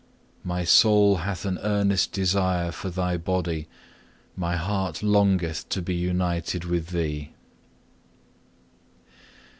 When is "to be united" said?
5.69-6.65